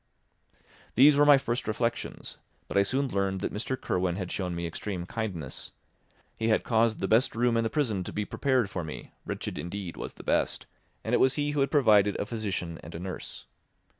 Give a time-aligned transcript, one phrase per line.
[0.95, 3.79] These were my first reflections, but I soon learned that Mr.
[3.79, 5.73] Kirwin had shown me extreme kindness.
[6.35, 9.59] He had caused the best room in the prison to be prepared for me (wretched
[9.59, 10.65] indeed was the best);
[11.03, 13.45] and it was he who had provided a physician and a nurse.